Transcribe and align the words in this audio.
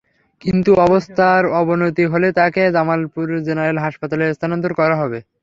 কিন্তু 0.41 0.71
অবস্থার 0.85 1.43
অবনতি 1.59 2.03
হলে 2.13 2.27
তাঁকে 2.39 2.63
জামালপুর 2.75 3.27
জেনারেল 3.47 3.77
হাসপাতালে 3.85 4.25
স্থানান্তর 4.31 4.71
করা 4.79 4.95
হয়। 4.99 5.19